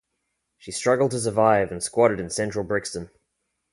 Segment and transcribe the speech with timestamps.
[0.57, 3.11] She struggled to survive and squatted in central Brixton.